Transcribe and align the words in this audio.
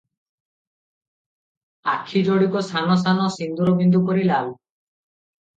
ଆଖି 1.93 2.23
ଯୋଡ଼ିକ 2.29 2.63
ସାନ 2.71 2.97
ସାନ 3.03 3.29
ସିନ୍ଦୂର 3.37 3.77
ବିନ୍ଦୁ 3.83 4.03
ପରି 4.09 4.29
ଲାଲ। 4.33 4.53